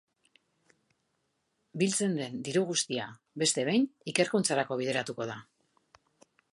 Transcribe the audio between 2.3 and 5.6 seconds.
diru guztia, beste behin, ikerkuntzarako bideratuko da.